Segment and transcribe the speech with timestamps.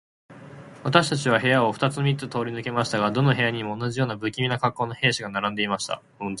[0.83, 6.01] 私たちは部屋を二つ三つ通り抜けましたが、どの部屋にも、同じような無気味な恰好の兵士が並んでいました。